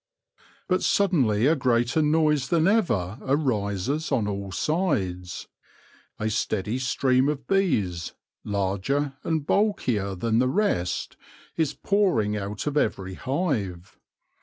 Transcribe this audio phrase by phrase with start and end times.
[0.67, 5.47] But suddenly a greater noise than ever arises on all sides:
[6.17, 11.17] a steady stream of bees, larger and bulkier than the rest,
[11.55, 13.99] is pouring out of every hive.